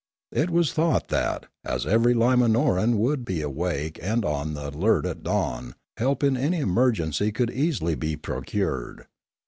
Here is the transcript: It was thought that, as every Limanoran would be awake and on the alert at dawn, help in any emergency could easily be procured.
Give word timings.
It 0.31 0.49
was 0.49 0.73
thought 0.73 1.09
that, 1.09 1.45
as 1.63 1.85
every 1.85 2.15
Limanoran 2.15 2.95
would 2.95 3.23
be 3.23 3.43
awake 3.43 3.99
and 4.01 4.25
on 4.25 4.55
the 4.55 4.69
alert 4.69 5.05
at 5.05 5.21
dawn, 5.21 5.75
help 5.95 6.23
in 6.23 6.35
any 6.35 6.57
emergency 6.57 7.31
could 7.31 7.51
easily 7.51 7.93
be 7.93 8.15
procured. 8.15 9.05